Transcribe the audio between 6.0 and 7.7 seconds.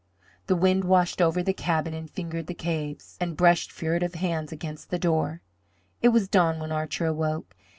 It was dawn when Archer awoke.